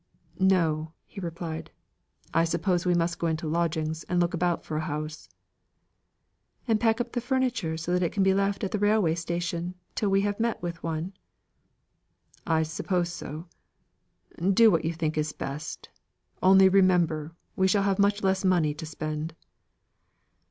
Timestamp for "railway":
8.79-9.13